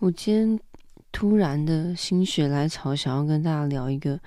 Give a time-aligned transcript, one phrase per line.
[0.00, 0.58] 我今天
[1.12, 4.18] 突然的心血来潮，想要跟大家聊一个，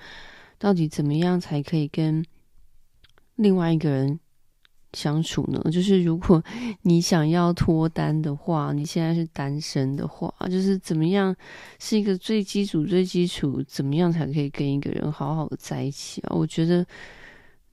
[0.56, 2.24] 到底怎么样才可以跟
[3.34, 4.20] 另外一个人
[4.92, 5.60] 相处呢？
[5.72, 6.40] 就是如果
[6.82, 11.34] 你想要脱单的话，你现在是单身的话，就是怎么样
[11.80, 16.36] 是一个最基础、最基础，怎么样才可以跟一个人好好的在一起啊？
[16.36, 16.86] 我觉得，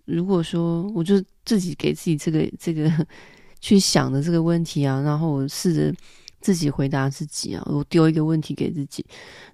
[0.05, 2.91] 如果说我就自己给自己这个这个
[3.61, 5.93] 去想的这个问题啊，然后我试着。
[6.41, 7.63] 自己回答自己啊！
[7.67, 9.05] 我丢一个问题给自己，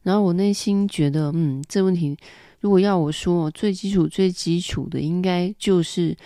[0.02, 2.18] 然后我内心觉得，嗯，这问题
[2.62, 6.18] 如果要我说，最基础、最基础的，应该就是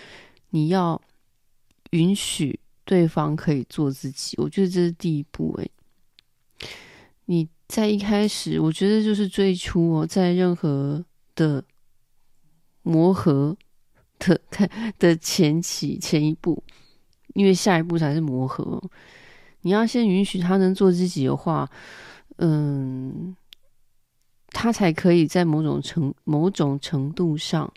[0.51, 1.01] 你要
[1.89, 4.37] 允许对方可以做自己。
[4.37, 5.53] 我觉得这是第一步。
[5.57, 5.71] 诶，
[7.25, 11.03] 你在一开始，我觉得就是最初哦，在任何
[11.35, 11.63] 的
[12.83, 13.57] 磨合
[14.19, 14.39] 的
[14.99, 16.63] 的前期前一步，
[17.33, 18.81] 因为下一步才是磨合。
[19.61, 21.69] 你要先允许他能做自己的话，
[22.37, 23.35] 嗯，
[24.47, 27.71] 他才可以在某种程某种程度上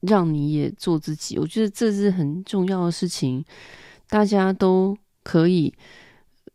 [0.00, 1.38] 让你也做自己。
[1.38, 3.44] 我觉得这是很重要的事情，
[4.08, 5.74] 大家都可以，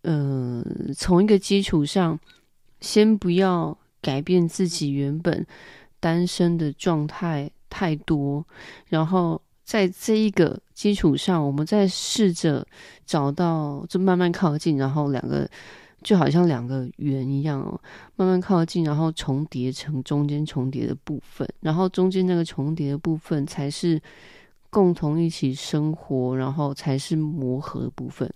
[0.04, 0.64] 呃，
[0.96, 2.20] 从一个基础上，
[2.80, 5.46] 先不要改变自己原本
[6.00, 8.46] 单身的状态太多，
[8.88, 9.42] 然后。
[9.68, 12.66] 在这一个基础上，我们再试着
[13.06, 15.46] 找到，就慢慢靠近，然后两个
[16.02, 17.78] 就好像两个圆一样哦，
[18.16, 24.02] 慢慢靠近，然后重叠成中间重叠的部分，然后中间那个重叠的部分才是
[24.70, 28.32] 共同一起生活，然后才是磨合的部分。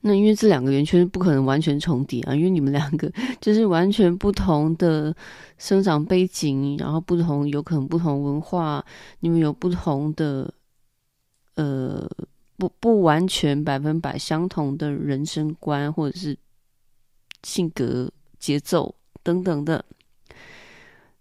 [0.00, 5.14] 那因为这两个圆圈不可能完全重叠啊，因为你们两个 就是完全不同的
[5.58, 8.84] 生长背景，然后不同，有可能不同文化，
[9.20, 10.54] 你们有不同的，
[11.56, 12.08] 呃，
[12.56, 16.38] 不不完全百分百相同的人生观，或者是
[17.42, 19.84] 性格、节奏等等的。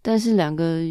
[0.02, 0.82] 但是两个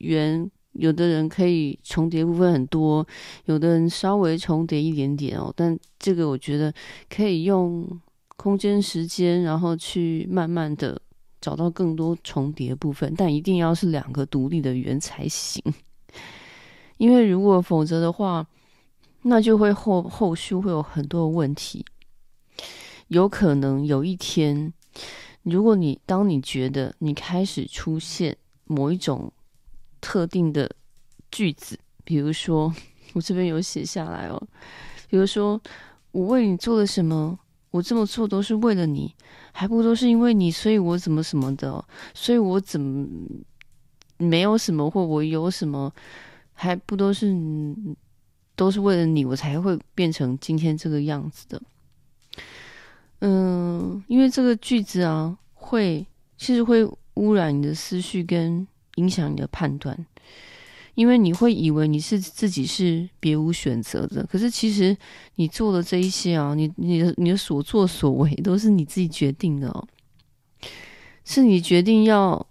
[0.00, 0.50] 圆。
[0.78, 3.06] 有的人可以重叠部分很多，
[3.46, 5.52] 有的人稍微重叠一点点哦。
[5.56, 6.72] 但这个我觉得
[7.08, 7.86] 可以用
[8.36, 11.00] 空间、时间，然后去慢慢的
[11.40, 15.62] 找到更多重叠部分，但一定要是两个独立的圆才行。
[16.98, 18.46] 因为如果否则的话，
[19.22, 21.84] 那就会后后续会有很多问题。
[23.08, 24.72] 有可能有一天，
[25.42, 29.32] 如果你当你觉得你开始出现某一种。
[30.06, 30.70] 特定的
[31.32, 32.72] 句子，比如说
[33.12, 34.40] 我这边有写下来哦，
[35.10, 35.60] 比如说
[36.12, 37.36] 我为你做了什么，
[37.72, 39.12] 我这么做都是为了你，
[39.50, 41.84] 还不都是因为你，所以我怎么什么的，
[42.14, 43.04] 所以我怎么
[44.16, 45.92] 没有什么或我有什么，
[46.52, 47.34] 还不都是
[48.54, 51.60] 都是为了你，我才会变成今天这个样子的。
[53.22, 56.06] 嗯，因为这个句子啊，会
[56.38, 58.64] 其实会污染你的思绪跟。
[58.96, 60.06] 影响你的判断，
[60.94, 64.96] 因为你会以为你是自己是别无选择的，可是其实
[65.36, 69.88] 你做的这一些啊，你你的你的所作所为都是你自己决定的哦，
[71.24, 72.46] 是你决定要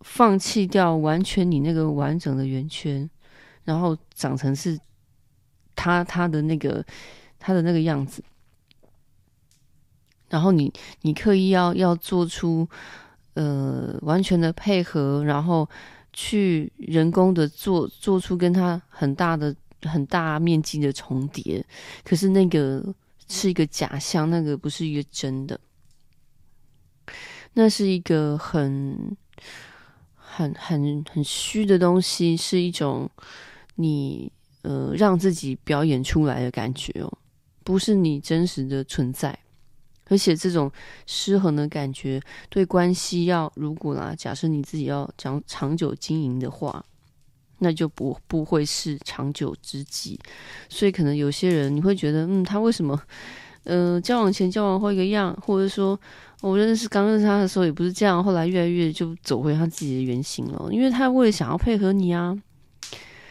[0.00, 3.08] 放弃掉完全你那个完整的圆圈，
[3.64, 4.78] 然后长成是
[5.76, 6.84] 他他的那个
[7.38, 8.22] 他的那个样子，
[10.28, 12.68] 然后你你刻意要要做出。
[13.34, 15.68] 呃，完全的配合，然后
[16.12, 21.64] 去人工的做做出跟他很大的、很大面积的重叠，
[22.04, 22.84] 可是那个
[23.28, 25.58] 是一个假象，那个不是一个真的，
[27.54, 29.16] 那是一个很、
[30.16, 33.08] 很、很、很虚的东西，是一种
[33.76, 34.30] 你
[34.62, 37.18] 呃让自己表演出来的感觉哦，
[37.62, 39.38] 不是你真实的存在。
[40.10, 40.70] 而且这种
[41.06, 46.84] 失衡的感觉，对关系要如果啦，假设你自己要讲长久经营的话，
[47.60, 50.18] 那就不不会是长久之计。
[50.68, 53.00] 所以可能有些人你会觉得，嗯，他为什么，
[53.64, 55.98] 呃，交往前交往后一个样，或者说
[56.40, 62.36] 我认识刚认识他的时候也不是这样，后来越来越就走回他自己的原型了，因为他为了想要配合你啊。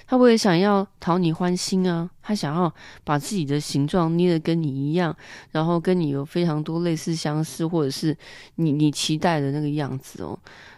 [0.10, 2.74] 他为了想要讨你欢心啊，他想要
[3.04, 5.16] 把自己的形状捏得跟你一样，
[5.52, 8.18] 然后跟你有非常多类似相似，或者是
[8.56, 10.38] 你你期待的那个样子哦。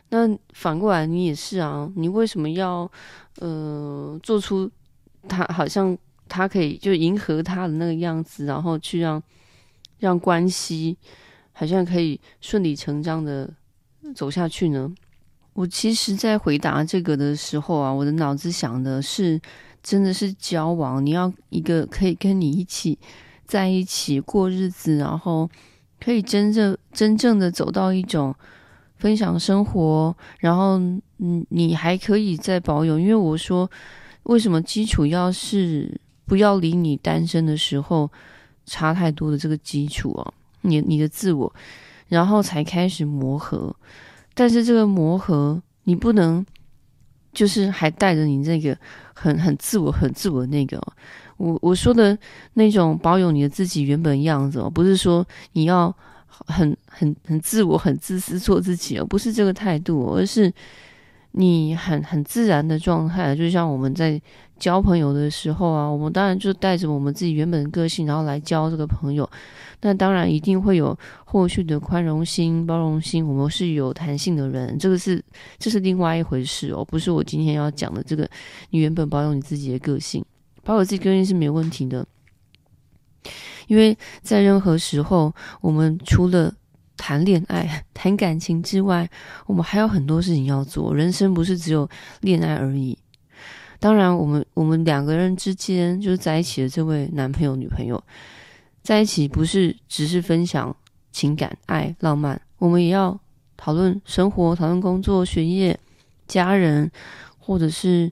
[0.09, 2.91] 那反过来你也是啊，你为什么要
[3.39, 4.69] 呃做出
[5.29, 9.23] 他好像他可以就迎合他的那个样子，然后去让
[9.99, 10.97] 让关系
[11.53, 13.49] 好像可以顺理成章的
[14.13, 14.93] 走下去呢？
[15.53, 19.39] 我其实，在回答这个的时候啊，我的脑子想的是，
[19.83, 22.97] 真的是交往，你要一个可以跟你一起
[23.45, 25.49] 在一起过日子，然后
[25.99, 28.33] 可以真正真正的走到一种
[28.97, 30.79] 分享生活，然后
[31.17, 33.69] 嗯，你还可以再保有，因为我说
[34.23, 38.09] 为什么基础要是不要离你单身的时候
[38.65, 41.53] 差太多的这个基础啊，你你的自我，
[42.07, 43.75] 然后才开始磨合，
[44.41, 46.43] 但是这个磨合你不能
[47.31, 48.75] 就是还带着你那个
[49.13, 50.81] 很很自我很自我那个。
[51.37, 52.17] 我我说的
[52.55, 55.95] 那种保有你的自己原本样子哦，不是说你要
[56.27, 60.51] 很很很自我、很自私做自己哦，不是这个态度，而是
[61.31, 63.35] 你很很自然的状态。
[63.35, 64.21] 就像我们在
[64.59, 69.29] 交朋友的时候啊，我们当然就带着我们自己原本的个性，然后来交这个朋友。
[69.83, 70.95] 那当然一定会有
[71.25, 75.23] 后续的宽容心、包容心，我们是有弹性的人，这个是
[75.57, 78.29] 这是另外一回事哦，不是我今天要讲的这个。
[78.69, 80.23] 你原本保有你自己的个性。
[80.63, 82.05] 保有自己个性是没问题的，
[83.65, 86.53] 因为在任何时候，我们除了
[87.01, 89.09] 谈恋爱、 谈感情之外，
[89.47, 90.93] 我们还有很多事情要做。
[90.93, 91.89] 人生不是只有
[92.19, 92.95] 恋爱而已。
[93.79, 98.01] 当然，我们我们两个人之间就是在一起的这位男朋友、女朋友
[98.83, 100.75] 在一起，不是只是分享
[101.11, 103.19] 情感、爱、浪漫，我们也要
[103.57, 105.75] 讨论生活、讨论工作、学业、
[106.27, 106.91] 家人，
[107.39, 108.11] 或者是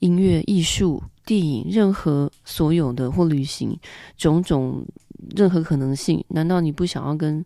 [0.00, 1.00] 音乐、艺术。
[1.24, 3.78] 电影，任何所有的或旅行，
[4.16, 4.82] 种种
[5.36, 7.44] 任何可能性，难道你不想要跟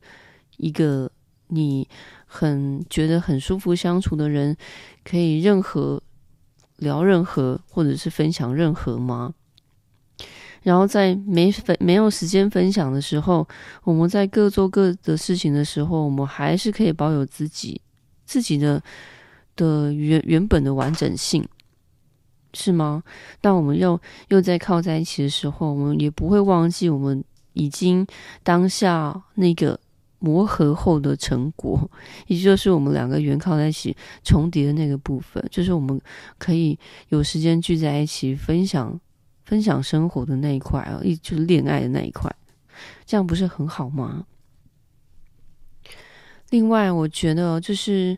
[0.56, 1.10] 一个
[1.48, 1.86] 你
[2.26, 4.56] 很觉得很舒服相处的人，
[5.04, 6.02] 可以任何
[6.76, 9.34] 聊任何，或者是分享任何吗？
[10.62, 13.46] 然后在没分没有时间分享的时候，
[13.82, 17.80] 我们在各做各的事情的时候，我们还是可以保有自己
[18.24, 18.80] 自己的
[19.56, 21.46] 的原原本的完整性。
[22.54, 23.02] 是吗？
[23.40, 23.98] 当我们又
[24.28, 27.24] 又在靠在一起的时候，我们也不会忘记我们
[27.54, 28.06] 已经
[28.42, 29.80] 当下那个
[30.22, 31.90] 磨合后的成果，
[32.26, 36.00] 也就是我们两个圆靠在一起重叠的那个部分，就是我们
[36.38, 36.78] 可以
[37.08, 38.98] 有时间聚在一起分享
[39.44, 42.34] 分享生活的那一块啊，一就是恋爱的那一块，
[43.04, 44.24] 这样不是很好吗？
[46.50, 48.16] 另外，我觉得就是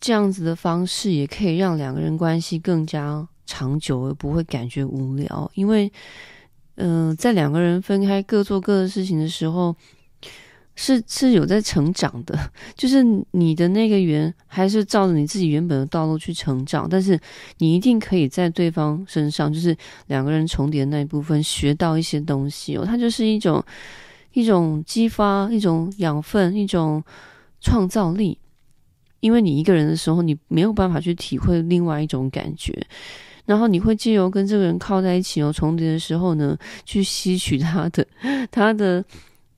[0.00, 3.26] 这样子的方式也可以让两个人关系更加。
[3.48, 5.92] 长久而不会感觉无聊，因为，
[6.74, 9.72] 嗯、在两个人分开各做各的事情的时候，
[10.76, 12.38] 是是有在成长的，
[12.76, 13.02] 就是
[13.32, 17.18] 你的那个圆还是照着你自己原本的道路去成长，但是
[17.58, 19.76] 你一定可以在对方身上，就是
[20.06, 23.64] 两个人重叠的那一部分学到一些东西哦，它就是一种
[24.34, 27.02] 一种激发，一种养分，一种
[27.60, 28.38] 创造力，
[29.20, 32.86] 因为你一个人的时候，你没有办法去体会另外一种感觉。
[33.46, 38.06] 然后你会借由跟这个人靠在一起哦，重叠的时候呢，去吸取他的、
[38.50, 39.02] 他的、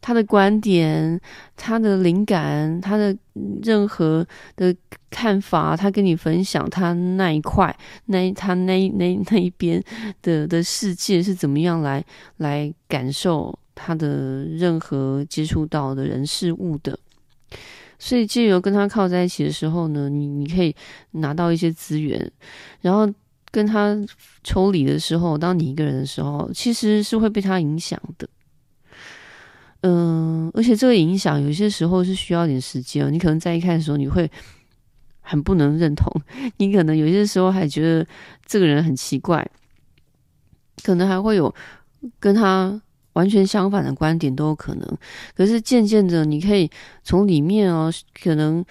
[0.01, 1.21] 他的观点、
[1.57, 3.17] 他的灵感、他的
[3.63, 4.75] 任何的
[5.11, 9.83] 看法，他跟你分享他那一块、那他那那那一边
[10.23, 12.05] 的的世界是怎么样来
[12.39, 16.99] 来感受他的任何接触到的人事物的。
[17.99, 20.75] 所以借由跟他靠在一起的时候呢，你你可以
[21.13, 22.31] 拿到一些资源，
[22.81, 23.13] 然后。
[23.51, 23.97] 跟他
[24.45, 28.29] 抽离的时候，当你一个人的时候，其实是会被他影响的。
[29.83, 33.13] 嗯，而且这个影响有些时候是需要点时间。
[33.13, 34.31] 你可能在一开始的时候，你会
[35.21, 36.11] 很不能认同，
[36.57, 38.07] 你可能有些时候还觉得
[38.45, 39.49] 这个人很奇怪，
[40.83, 41.55] 可能还会有
[42.19, 42.81] 跟他
[43.13, 44.99] 完全相反的观点都有可能。
[45.35, 46.71] 可是渐渐的，你可以
[47.05, 48.65] 从里面哦，可能。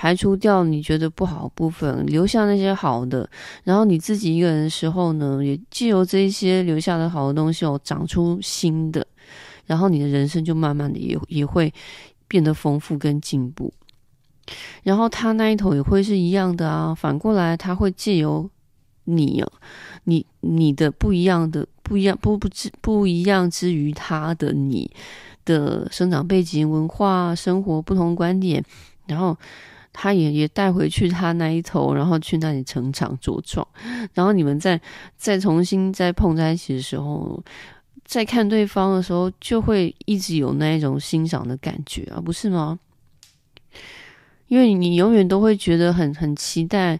[0.00, 3.28] 排除掉你觉得不好的部分，留下那些好的，
[3.64, 9.04] 然后你自己一个人的时候呢，也借由这些留下的好的东西哦，长出新的，
[9.68, 11.72] 然后你的人生就慢慢的也也会
[12.26, 13.72] 变得丰富跟进步。
[14.82, 18.50] 然后他那一头也会是一样的啊，反过来他会借由
[19.04, 19.48] 你啊，
[20.02, 24.90] 你你的不一样的不一样不不之不一样之于他的你
[25.44, 28.64] 的生长背景、文化、生活不同观点，
[29.06, 29.36] 然后。
[30.00, 33.66] 他也也带回去他那一头，然后去那里成长茁壮，
[34.14, 34.80] 然后你们再
[35.16, 37.42] 再重新再碰在一起的时候，
[38.08, 42.78] 在看对方的时候，就会一直有那一种欣赏的感觉啊，不是吗？
[44.46, 46.98] 因为你永远都会觉得很很期待，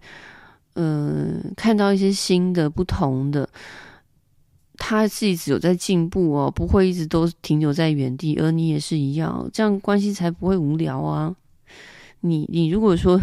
[0.74, 3.48] 嗯、看到一些新的、不同的，
[4.76, 11.34] 他是一直有在进步哦，不会一直都停留在原地，而你也是一样，这样关系才不会无聊啊。
[12.20, 13.20] 你你如果说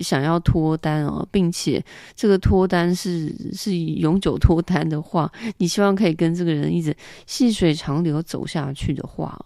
[0.00, 1.82] 想要脱单哦，并且
[2.14, 6.94] 这个脱单是是永久脱单的话，你希望可以跟这个人一直
[7.26, 9.38] 细水长流走下去的话，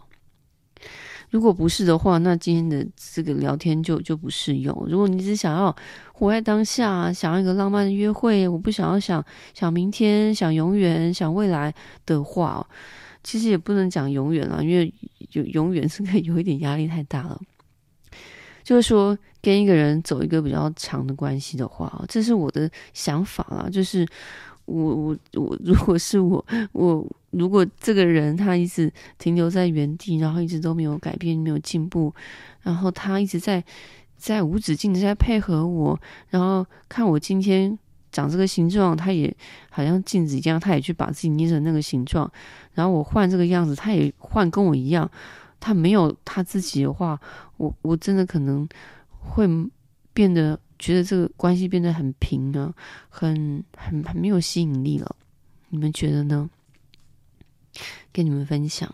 [1.31, 4.87] 如果不是的话，那今天的这个聊天就就不适用。
[4.89, 5.75] 如果你只想要
[6.13, 11.73] 活在当下，想要一个浪漫的约会，我不想要想想明天、想永远、想未来
[12.05, 12.67] 的话，
[13.23, 14.93] 其实也不能讲永远了，因为
[15.33, 17.41] 永永远是可 以有一点压力太大了。
[18.71, 23.69] 就是说，跟一个人走一个比较长的关系的话，这是我的想法啦。
[23.69, 24.07] 就是
[24.67, 27.05] 我我我， 如果是我我。
[27.31, 32.13] 如果这个人他一直停留在原地，然后一直都没有改变、没有进步，
[32.63, 33.65] 然后他一直在
[34.17, 35.99] 在无止境的在配合我，
[36.29, 37.77] 然后看我今天
[38.11, 39.33] 长这个形状，他也
[39.69, 42.31] 好像镜子一样，他也去把自己捏成那个形状，
[42.75, 45.09] 然后我换这个样子，他也换跟我一样，
[45.61, 47.21] 他没有他自己的话，
[47.59, 48.67] 我我真的可能
[49.21, 49.47] 会
[50.13, 52.75] 变得觉得这个关系变得很平啊，
[53.09, 55.15] 很很很没有吸引力了。
[55.69, 56.51] 你们觉得呢？
[58.13, 58.93] 跟你们分享。